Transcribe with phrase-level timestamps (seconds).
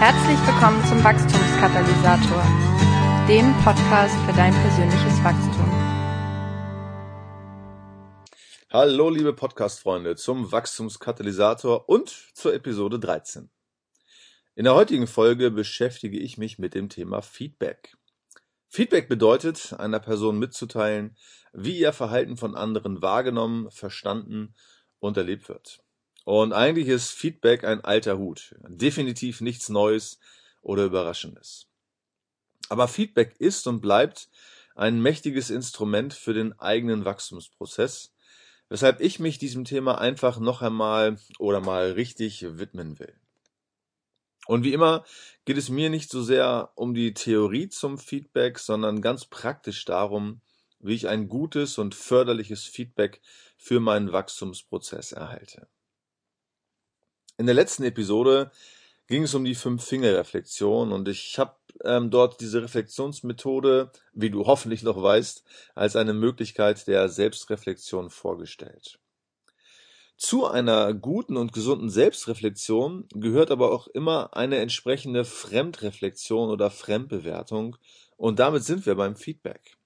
[0.00, 2.42] Herzlich willkommen zum Wachstumskatalysator,
[3.28, 5.70] dem Podcast für dein persönliches Wachstum.
[8.70, 13.50] Hallo, liebe Podcast-Freunde, zum Wachstumskatalysator und zur Episode 13.
[14.54, 17.94] In der heutigen Folge beschäftige ich mich mit dem Thema Feedback.
[18.70, 21.14] Feedback bedeutet, einer Person mitzuteilen,
[21.52, 24.54] wie ihr Verhalten von anderen wahrgenommen, verstanden
[24.98, 25.82] und erlebt wird.
[26.30, 28.54] Und eigentlich ist Feedback ein alter Hut.
[28.68, 30.20] Definitiv nichts Neues
[30.62, 31.66] oder Überraschendes.
[32.68, 34.28] Aber Feedback ist und bleibt
[34.76, 38.14] ein mächtiges Instrument für den eigenen Wachstumsprozess,
[38.68, 43.18] weshalb ich mich diesem Thema einfach noch einmal oder mal richtig widmen will.
[44.46, 45.04] Und wie immer
[45.46, 50.42] geht es mir nicht so sehr um die Theorie zum Feedback, sondern ganz praktisch darum,
[50.78, 53.20] wie ich ein gutes und förderliches Feedback
[53.56, 55.66] für meinen Wachstumsprozess erhalte.
[57.40, 58.50] In der letzten Episode
[59.06, 64.82] ging es um die Fünf-Finger-Reflexion und ich habe ähm, dort diese Reflexionsmethode, wie du hoffentlich
[64.82, 65.42] noch weißt,
[65.74, 68.98] als eine Möglichkeit der Selbstreflexion vorgestellt.
[70.18, 77.78] Zu einer guten und gesunden Selbstreflexion gehört aber auch immer eine entsprechende Fremdreflexion oder Fremdbewertung
[78.18, 79.78] und damit sind wir beim Feedback.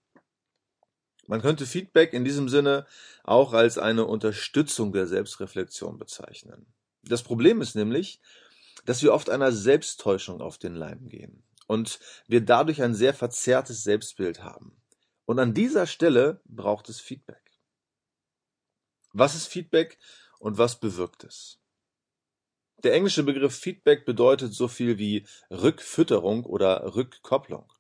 [1.29, 2.85] Man könnte Feedback in diesem Sinne
[3.23, 6.67] auch als eine Unterstützung der Selbstreflexion bezeichnen.
[7.07, 8.21] Das Problem ist nämlich,
[8.85, 13.83] dass wir oft einer Selbsttäuschung auf den Leim gehen und wir dadurch ein sehr verzerrtes
[13.83, 14.81] Selbstbild haben.
[15.27, 17.53] Und an dieser Stelle braucht es Feedback.
[19.13, 19.99] Was ist Feedback
[20.39, 21.61] und was bewirkt es?
[22.83, 27.73] Der englische Begriff Feedback bedeutet so viel wie Rückfütterung oder Rückkopplung.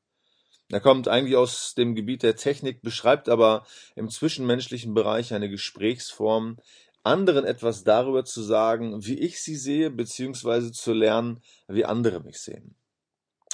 [0.70, 6.58] Er kommt eigentlich aus dem Gebiet der Technik, beschreibt aber im zwischenmenschlichen Bereich eine Gesprächsform,
[7.05, 12.41] anderen etwas darüber zu sagen, wie ich sie sehe, beziehungsweise zu lernen, wie andere mich
[12.41, 12.74] sehen.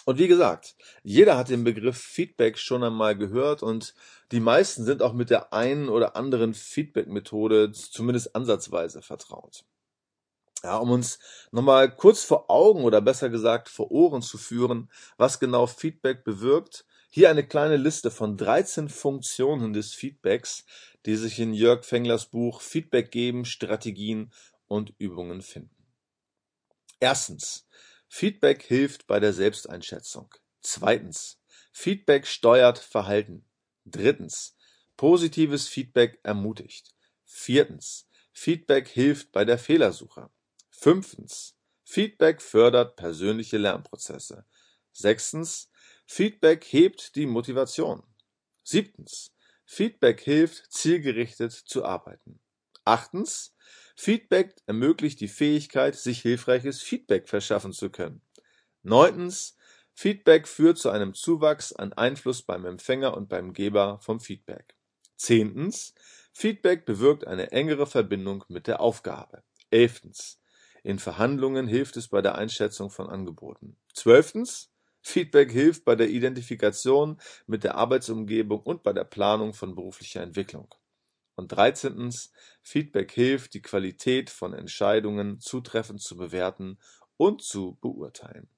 [0.06, 3.94] Und wie gesagt, jeder hat den Begriff Feedback schon einmal gehört und
[4.32, 9.64] die meisten sind auch mit der einen oder anderen Feedback-Methode zumindest ansatzweise vertraut.
[10.62, 11.18] Ja, um uns
[11.52, 16.84] nochmal kurz vor Augen oder besser gesagt vor Ohren zu führen, was genau Feedback bewirkt,
[17.08, 20.64] hier eine kleine Liste von 13 Funktionen des Feedbacks,
[21.06, 24.32] die sich in Jörg Fenglers Buch Feedback geben, Strategien
[24.66, 25.80] und Übungen finden.
[27.00, 27.66] Erstens.
[28.08, 30.34] Feedback hilft bei der Selbsteinschätzung.
[30.60, 31.40] Zweitens.
[31.72, 33.44] Feedback steuert Verhalten.
[33.84, 34.56] Drittens.
[34.96, 36.94] Positives Feedback ermutigt.
[37.24, 38.06] Viertens.
[38.32, 40.30] Feedback hilft bei der Fehlersuche.
[40.70, 41.56] Fünftens.
[41.84, 44.44] Feedback fördert persönliche Lernprozesse.
[44.92, 45.70] Sechstens.
[46.06, 48.02] Feedback hebt die Motivation.
[48.62, 49.32] Siebtens.
[49.72, 52.40] Feedback hilft, zielgerichtet zu arbeiten.
[52.84, 53.54] Achtens.
[53.94, 58.20] Feedback ermöglicht die Fähigkeit, sich hilfreiches Feedback verschaffen zu können.
[58.82, 59.56] Neuntens.
[59.94, 64.74] Feedback führt zu einem Zuwachs an Einfluss beim Empfänger und beim Geber vom Feedback.
[65.14, 65.94] Zehntens.
[66.32, 69.44] Feedback bewirkt eine engere Verbindung mit der Aufgabe.
[69.70, 70.40] Elftens.
[70.82, 73.76] In Verhandlungen hilft es bei der Einschätzung von Angeboten.
[73.94, 74.72] Zwölftens.
[75.02, 80.74] Feedback hilft bei der Identifikation mit der Arbeitsumgebung und bei der Planung von beruflicher Entwicklung.
[81.36, 86.78] Und dreizehntens, Feedback hilft, die Qualität von Entscheidungen zutreffend zu bewerten
[87.16, 88.48] und zu beurteilen.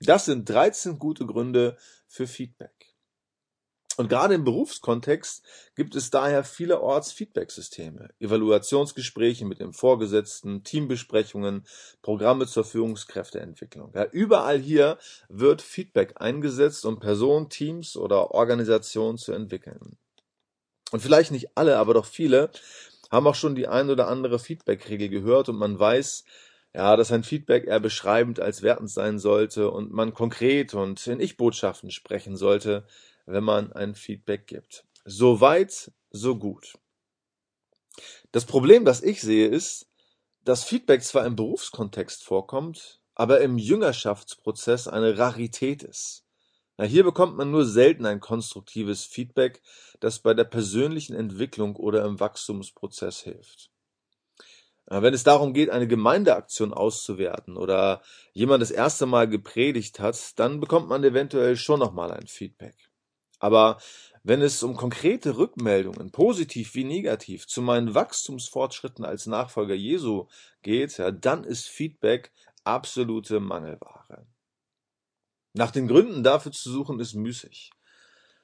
[0.00, 1.76] Das sind 13 gute Gründe
[2.08, 2.91] für Feedback.
[3.96, 5.44] Und gerade im Berufskontext
[5.74, 11.66] gibt es daher vielerorts Feedbacksysteme, Evaluationsgespräche mit dem Vorgesetzten, Teambesprechungen,
[12.00, 13.92] Programme zur Führungskräfteentwicklung.
[13.94, 14.98] Ja, überall hier
[15.28, 19.98] wird Feedback eingesetzt, um Personen, Teams oder Organisationen zu entwickeln.
[20.90, 22.50] Und vielleicht nicht alle, aber doch viele
[23.10, 26.24] haben auch schon die ein oder andere Feedback-Regel gehört und man weiß,
[26.74, 31.20] ja, dass ein Feedback eher beschreibend als wertend sein sollte und man konkret und in
[31.20, 32.86] Ich-Botschaften sprechen sollte,
[33.26, 34.84] wenn man ein Feedback gibt.
[35.04, 36.78] So weit, so gut.
[38.30, 39.88] Das Problem, das ich sehe, ist,
[40.44, 46.24] dass Feedback zwar im Berufskontext vorkommt, aber im Jüngerschaftsprozess eine Rarität ist.
[46.78, 49.62] Na, hier bekommt man nur selten ein konstruktives Feedback,
[50.00, 53.70] das bei der persönlichen Entwicklung oder im Wachstumsprozess hilft.
[54.86, 58.02] Wenn es darum geht, eine Gemeindeaktion auszuwerten oder
[58.32, 62.91] jemand das erste Mal gepredigt hat, dann bekommt man eventuell schon nochmal ein Feedback.
[63.42, 63.78] Aber
[64.22, 70.28] wenn es um konkrete Rückmeldungen, positiv wie negativ, zu meinen Wachstumsfortschritten als Nachfolger Jesu
[70.62, 72.30] geht, ja, dann ist Feedback
[72.62, 74.26] absolute Mangelware.
[75.54, 77.72] Nach den Gründen dafür zu suchen, ist müßig.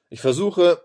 [0.09, 0.83] Ich versuche,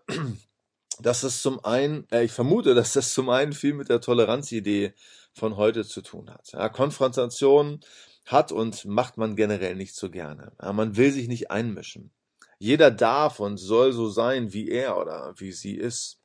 [1.00, 4.94] dass das zum einen, äh, ich vermute, dass das zum einen viel mit der Toleranzidee
[5.32, 6.52] von heute zu tun hat.
[6.52, 7.80] Ja, Konfrontation
[8.26, 10.52] hat und macht man generell nicht so gerne.
[10.62, 12.12] Ja, man will sich nicht einmischen.
[12.58, 16.20] Jeder darf und soll so sein, wie er oder wie sie ist.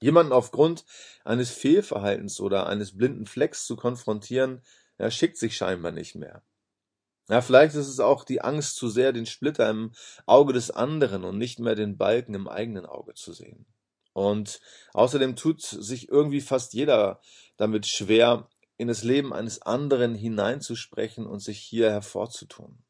[0.00, 0.84] Jemanden aufgrund
[1.24, 4.62] eines Fehlverhaltens oder eines blinden Flecks zu konfrontieren,
[4.98, 6.42] ja, schickt sich scheinbar nicht mehr.
[7.28, 9.92] Ja, vielleicht ist es auch die Angst zu sehr, den Splitter im
[10.26, 13.66] Auge des anderen und nicht mehr den Balken im eigenen Auge zu sehen.
[14.12, 14.60] Und
[14.92, 17.20] außerdem tut sich irgendwie fast jeder
[17.56, 22.85] damit schwer, in das Leben eines anderen hineinzusprechen und sich hier hervorzutun.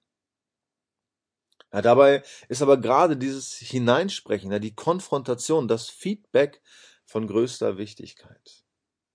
[1.72, 6.62] Ja, dabei ist aber gerade dieses Hineinsprechen, ja, die Konfrontation, das Feedback
[7.04, 8.62] von größter Wichtigkeit.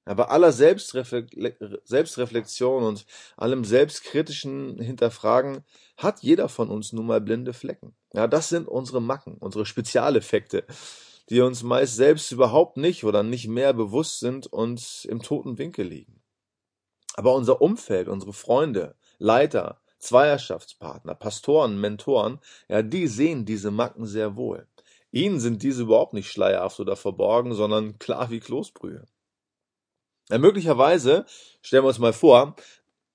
[0.07, 3.05] Ja, bei aller Selbstreflexion und
[3.37, 5.63] allem selbstkritischen Hinterfragen
[5.95, 7.95] hat jeder von uns nun mal blinde Flecken.
[8.13, 10.65] Ja, das sind unsere Macken, unsere Spezialeffekte,
[11.29, 15.87] die uns meist selbst überhaupt nicht oder nicht mehr bewusst sind und im toten Winkel
[15.87, 16.21] liegen.
[17.13, 24.35] Aber unser Umfeld, unsere Freunde, Leiter, Zweierschaftspartner, Pastoren, Mentoren, ja, die sehen diese Macken sehr
[24.35, 24.67] wohl.
[25.11, 29.05] Ihnen sind diese überhaupt nicht schleierhaft oder verborgen, sondern klar wie Kloßbrühe.
[30.29, 31.25] Ja, möglicherweise,
[31.61, 32.55] stellen wir uns mal vor,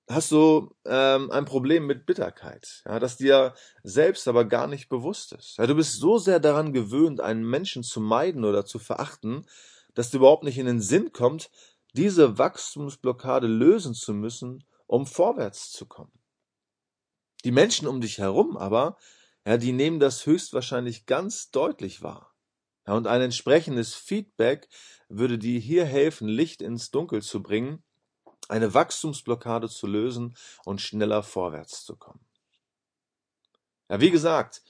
[0.09, 3.53] hast du ähm, ein Problem mit Bitterkeit, ja, das dir
[3.83, 5.57] selbst aber gar nicht bewusst ist.
[5.57, 9.45] Ja, du bist so sehr daran gewöhnt, einen Menschen zu meiden oder zu verachten,
[9.93, 11.49] dass dir überhaupt nicht in den Sinn kommt,
[11.93, 16.16] diese Wachstumsblockade lösen zu müssen, um vorwärts zu kommen.
[17.47, 18.97] Die Menschen um dich herum aber,
[19.45, 22.35] ja, die nehmen das höchstwahrscheinlich ganz deutlich wahr.
[22.85, 24.67] Ja, und ein entsprechendes Feedback
[25.07, 27.81] würde dir hier helfen, Licht ins Dunkel zu bringen,
[28.49, 30.35] eine Wachstumsblockade zu lösen
[30.65, 32.19] und schneller vorwärts zu kommen.
[33.89, 34.61] Ja, wie gesagt,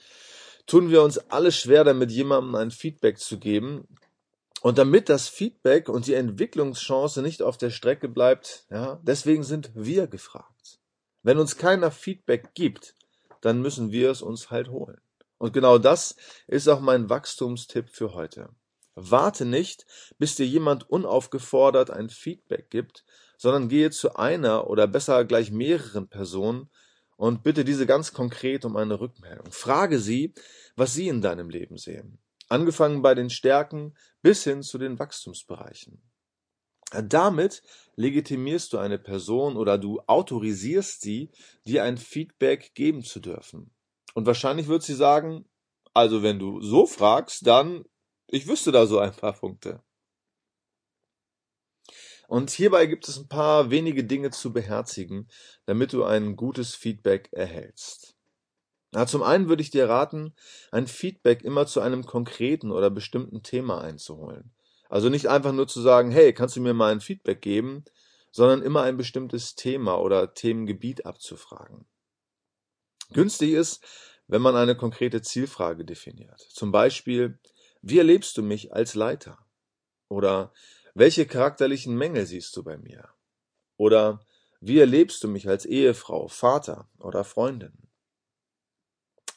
[0.68, 3.88] tun wir uns alle schwer damit, jemandem ein Feedback zu geben,
[4.60, 9.70] und damit das Feedback und die Entwicklungschance nicht auf der Strecke bleibt, ja, deswegen sind
[9.74, 10.57] wir gefragt.
[11.22, 12.94] Wenn uns keiner Feedback gibt,
[13.40, 15.00] dann müssen wir es uns halt holen.
[15.38, 16.16] Und genau das
[16.46, 18.50] ist auch mein Wachstumstipp für heute.
[18.94, 19.86] Warte nicht,
[20.18, 23.04] bis dir jemand unaufgefordert ein Feedback gibt,
[23.36, 26.68] sondern gehe zu einer oder besser gleich mehreren Personen
[27.16, 29.52] und bitte diese ganz konkret um eine Rückmeldung.
[29.52, 30.34] Frage sie,
[30.74, 32.18] was sie in deinem Leben sehen
[32.48, 36.02] angefangen bei den Stärken bis hin zu den Wachstumsbereichen.
[36.90, 37.62] Damit
[37.96, 41.30] legitimierst du eine Person oder du autorisierst sie,
[41.66, 43.74] dir ein Feedback geben zu dürfen.
[44.14, 45.44] Und wahrscheinlich wird sie sagen,
[45.92, 47.84] also wenn du so fragst, dann,
[48.26, 49.82] ich wüsste da so ein paar Punkte.
[52.28, 55.28] Und hierbei gibt es ein paar wenige Dinge zu beherzigen,
[55.64, 58.16] damit du ein gutes Feedback erhältst.
[58.92, 60.34] Na, zum einen würde ich dir raten,
[60.70, 64.54] ein Feedback immer zu einem konkreten oder bestimmten Thema einzuholen.
[64.88, 67.84] Also nicht einfach nur zu sagen, hey, kannst du mir mal ein Feedback geben,
[68.30, 71.86] sondern immer ein bestimmtes Thema oder Themengebiet abzufragen.
[73.12, 73.84] Günstig ist,
[74.26, 76.40] wenn man eine konkrete Zielfrage definiert.
[76.40, 77.38] Zum Beispiel,
[77.80, 79.38] wie erlebst du mich als Leiter?
[80.08, 80.52] Oder
[80.94, 83.08] welche charakterlichen Mängel siehst du bei mir?
[83.76, 84.20] Oder
[84.60, 87.88] wie erlebst du mich als Ehefrau, Vater oder Freundin?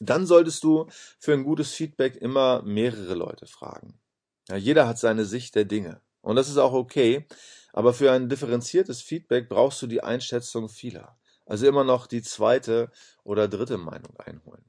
[0.00, 0.88] Dann solltest du
[1.18, 4.01] für ein gutes Feedback immer mehrere Leute fragen.
[4.48, 6.00] Ja, jeder hat seine Sicht der Dinge.
[6.20, 7.26] Und das ist auch okay.
[7.72, 11.18] Aber für ein differenziertes Feedback brauchst du die Einschätzung vieler.
[11.46, 12.90] Also immer noch die zweite
[13.24, 14.64] oder dritte Meinung einholen.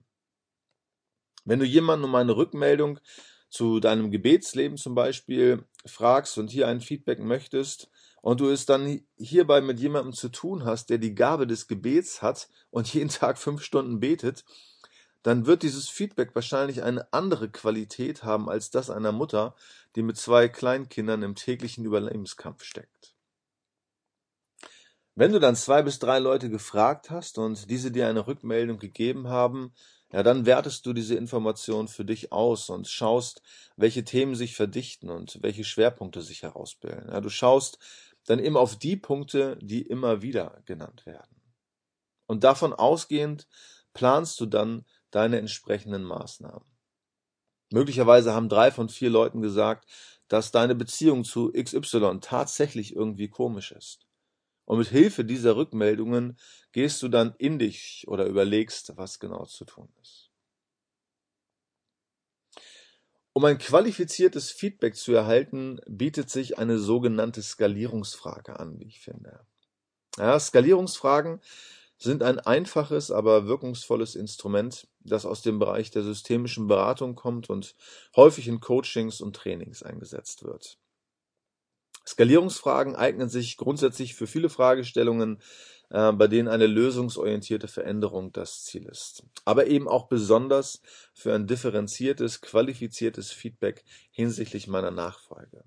[1.45, 2.99] Wenn du jemanden um eine Rückmeldung
[3.49, 7.89] zu deinem Gebetsleben zum Beispiel fragst und hier ein Feedback möchtest
[8.21, 12.21] und du es dann hierbei mit jemandem zu tun hast, der die Gabe des Gebets
[12.21, 14.45] hat und jeden Tag fünf Stunden betet,
[15.23, 19.55] dann wird dieses Feedback wahrscheinlich eine andere Qualität haben als das einer Mutter,
[19.95, 23.15] die mit zwei Kleinkindern im täglichen Überlebenskampf steckt.
[25.15, 29.27] Wenn du dann zwei bis drei Leute gefragt hast und diese dir eine Rückmeldung gegeben
[29.27, 29.73] haben,
[30.11, 33.41] ja, dann wertest du diese Information für dich aus und schaust,
[33.77, 37.09] welche Themen sich verdichten und welche Schwerpunkte sich herausbilden.
[37.09, 37.79] Ja, du schaust
[38.25, 41.41] dann immer auf die Punkte, die immer wieder genannt werden.
[42.27, 43.47] Und davon ausgehend
[43.93, 46.67] planst du dann deine entsprechenden Maßnahmen.
[47.71, 49.89] Möglicherweise haben drei von vier Leuten gesagt,
[50.27, 54.05] dass deine Beziehung zu XY tatsächlich irgendwie komisch ist.
[54.65, 56.37] Und mit Hilfe dieser Rückmeldungen
[56.71, 60.29] gehst du dann in dich oder überlegst, was genau zu tun ist.
[63.33, 69.47] Um ein qualifiziertes Feedback zu erhalten, bietet sich eine sogenannte Skalierungsfrage an, wie ich finde.
[70.17, 71.41] Ja, Skalierungsfragen
[72.03, 77.75] sind ein einfaches, aber wirkungsvolles Instrument, das aus dem Bereich der systemischen Beratung kommt und
[78.15, 80.77] häufig in Coachings und Trainings eingesetzt wird.
[82.05, 85.41] Skalierungsfragen eignen sich grundsätzlich für viele Fragestellungen
[85.93, 89.23] äh, bei denen eine lösungsorientierte Veränderung das Ziel ist.
[89.45, 90.81] Aber eben auch besonders
[91.13, 95.63] für ein differenziertes, qualifiziertes Feedback hinsichtlich meiner Nachfolge.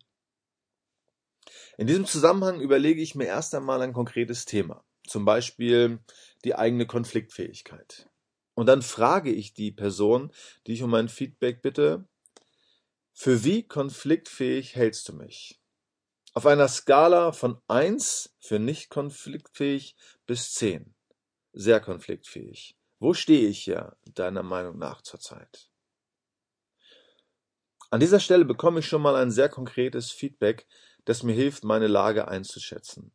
[1.78, 6.00] In diesem Zusammenhang überlege ich mir erst einmal ein konkretes Thema, zum Beispiel
[6.44, 8.08] die eigene Konfliktfähigkeit.
[8.54, 10.32] Und dann frage ich die Person,
[10.66, 12.08] die ich um mein Feedback bitte,
[13.12, 15.60] für wie konfliktfähig hältst du mich?
[16.34, 19.96] Auf einer Skala von 1 für nicht konfliktfähig
[20.26, 20.94] bis 10.
[21.54, 22.76] Sehr konfliktfähig.
[22.98, 25.70] Wo stehe ich hier deiner Meinung nach zurzeit?
[27.90, 30.66] An dieser Stelle bekomme ich schon mal ein sehr konkretes Feedback,
[31.04, 33.12] das mir hilft, meine Lage einzuschätzen.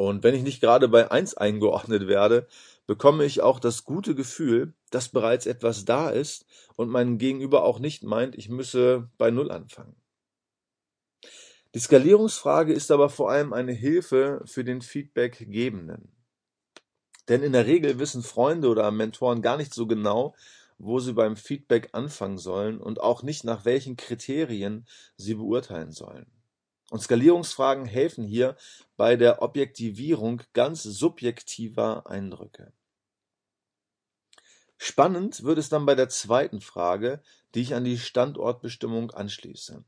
[0.00, 2.46] Und wenn ich nicht gerade bei 1 eingeordnet werde,
[2.86, 7.80] bekomme ich auch das gute Gefühl, dass bereits etwas da ist und mein Gegenüber auch
[7.80, 9.96] nicht meint, ich müsse bei Null anfangen.
[11.74, 16.12] Die Skalierungsfrage ist aber vor allem eine Hilfe für den Feedbackgebenden.
[17.28, 20.36] Denn in der Regel wissen Freunde oder Mentoren gar nicht so genau,
[20.78, 24.86] wo sie beim Feedback anfangen sollen und auch nicht nach welchen Kriterien
[25.16, 26.37] sie beurteilen sollen.
[26.90, 28.56] Und Skalierungsfragen helfen hier
[28.96, 32.72] bei der Objektivierung ganz subjektiver Eindrücke.
[34.78, 37.22] Spannend wird es dann bei der zweiten Frage,
[37.54, 39.84] die ich an die Standortbestimmung anschließe.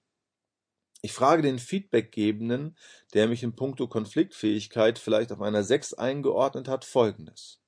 [1.02, 2.76] Ich frage den Feedbackgebenden,
[3.14, 7.60] der mich in puncto Konfliktfähigkeit vielleicht auf einer 6 eingeordnet hat, folgendes.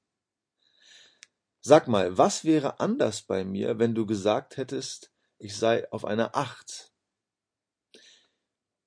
[1.61, 6.37] Sag mal, was wäre anders bei mir, wenn du gesagt hättest, ich sei auf einer
[6.37, 6.92] 8?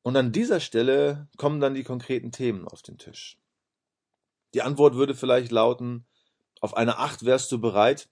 [0.06, 3.40] Und an dieser Stelle kommen dann die konkreten Themen auf den Tisch.
[4.54, 6.06] Die Antwort würde vielleicht lauten,
[6.62, 8.08] auf einer 8 wärst du bereit,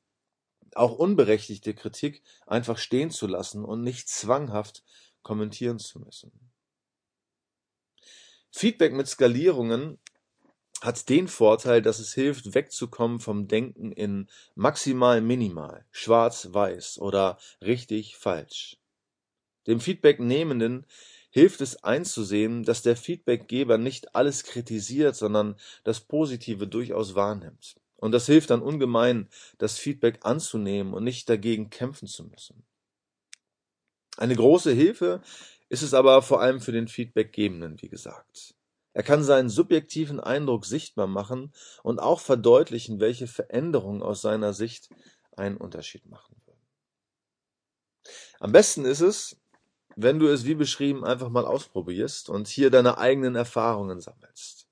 [0.73, 4.83] auch unberechtigte Kritik einfach stehen zu lassen und nicht zwanghaft
[5.21, 6.31] kommentieren zu müssen.
[8.49, 9.99] Feedback mit Skalierungen
[10.81, 18.17] hat den Vorteil, dass es hilft, wegzukommen vom Denken in maximal minimal, schwarz-weiß oder richtig
[18.17, 18.79] falsch.
[19.67, 20.87] Dem Feedback-Nehmenden
[21.33, 27.75] hilft es einzusehen, dass der Feedbackgeber nicht alles kritisiert, sondern das Positive durchaus wahrnimmt.
[27.95, 32.63] Und das hilft dann ungemein, das Feedback anzunehmen und nicht dagegen kämpfen zu müssen.
[34.15, 35.21] Eine große Hilfe
[35.69, 38.53] ist es aber vor allem für den Feedbackgebenden, wie gesagt.
[38.93, 44.89] Er kann seinen subjektiven Eindruck sichtbar machen und auch verdeutlichen, welche Veränderungen aus seiner Sicht
[45.35, 46.61] einen Unterschied machen würden.
[48.39, 49.42] Am besten ist es,
[49.95, 54.67] wenn du es wie beschrieben einfach mal ausprobierst und hier deine eigenen Erfahrungen sammelst.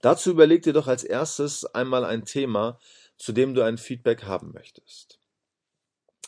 [0.00, 2.78] Dazu überleg dir doch als erstes einmal ein Thema,
[3.16, 5.18] zu dem du ein Feedback haben möchtest.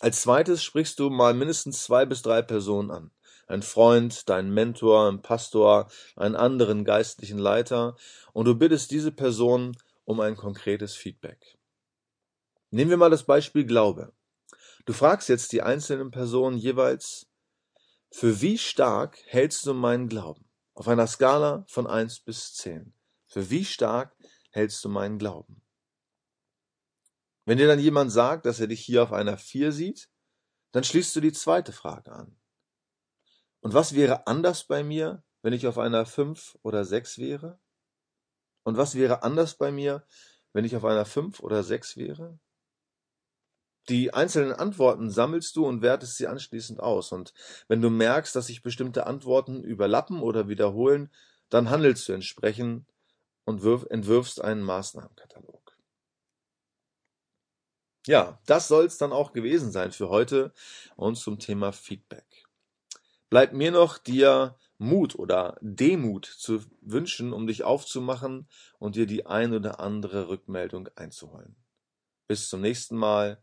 [0.00, 3.11] Als zweites sprichst du mal mindestens zwei bis drei Personen an.
[3.47, 7.97] Ein Freund, dein Mentor, ein Pastor, einen anderen geistlichen Leiter
[8.33, 11.59] und du bittest diese Person um ein konkretes Feedback.
[12.71, 14.12] Nehmen wir mal das Beispiel Glaube.
[14.85, 17.25] Du fragst jetzt die einzelnen Personen jeweils,
[18.16, 20.49] für wie stark hältst du meinen Glauben?
[20.73, 22.94] Auf einer Skala von eins bis zehn.
[23.26, 24.16] Für wie stark
[24.52, 25.61] hältst du meinen Glauben?
[27.44, 30.08] Wenn dir dann jemand sagt, dass er dich hier auf einer Vier sieht,
[30.73, 32.40] dann schließt du die zweite Frage an.
[33.61, 37.61] Und was wäre anders bei mir, wenn ich auf einer Fünf oder Sechs wäre?
[38.62, 40.06] Und was wäre anders bei mir,
[40.54, 42.38] wenn ich auf einer Fünf oder Sechs wäre?
[43.88, 47.12] Die einzelnen Antworten sammelst du und wertest sie anschließend aus.
[47.12, 47.33] Und
[47.69, 51.11] wenn du merkst, dass sich bestimmte Antworten überlappen oder wiederholen,
[51.50, 52.87] dann handelst du entsprechend
[53.45, 55.76] und entwirfst einen Maßnahmenkatalog.
[58.07, 60.52] Ja, das soll es dann auch gewesen sein für heute
[60.97, 62.47] und zum Thema Feedback.
[63.31, 69.26] Bleibt mir noch, dir Mut oder Demut zu wünschen, um dich aufzumachen und dir die
[69.26, 71.57] ein oder andere Rückmeldung einzuholen.
[72.28, 73.43] Bis zum nächsten Mal,